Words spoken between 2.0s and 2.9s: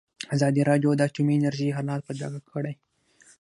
په ډاګه کړی.